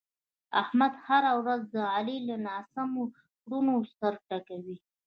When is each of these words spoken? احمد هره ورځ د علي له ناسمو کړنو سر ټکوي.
احمد 0.61 0.93
هره 1.05 1.31
ورځ 1.41 1.61
د 1.75 1.77
علي 1.93 2.17
له 2.27 2.35
ناسمو 2.47 3.03
کړنو 3.41 3.75
سر 3.97 4.13
ټکوي. 4.27 4.77